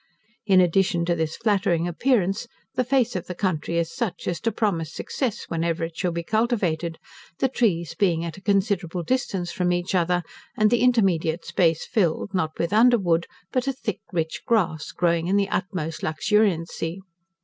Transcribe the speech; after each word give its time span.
In 0.47 0.59
addition 0.61 1.05
to 1.05 1.13
this 1.13 1.37
flattering 1.37 1.87
appearance, 1.87 2.47
the 2.73 2.83
face 2.83 3.15
of 3.15 3.27
the 3.27 3.35
country 3.35 3.77
is 3.77 3.93
such, 3.93 4.27
as 4.27 4.41
to 4.41 4.51
promise 4.51 4.91
success 4.91 5.43
whenever 5.47 5.83
it 5.83 5.95
shall 5.95 6.11
be 6.11 6.23
cultivated, 6.23 6.97
the 7.37 7.47
trees 7.47 7.93
being 7.93 8.25
at 8.25 8.35
a 8.35 8.41
considerable 8.41 9.03
distance 9.03 9.51
from 9.51 9.71
each 9.71 9.93
other, 9.93 10.23
and 10.57 10.71
the 10.71 10.81
intermediate 10.81 11.45
space 11.45 11.85
filled, 11.85 12.33
not 12.33 12.57
with 12.57 12.73
underwood, 12.73 13.27
but 13.51 13.67
a 13.67 13.73
thick 13.73 13.99
rich 14.11 14.41
grass, 14.47 14.91
growing 14.91 15.27
in 15.27 15.35
the 15.35 15.49
utmost 15.49 16.01
luxuriancy. 16.01 16.97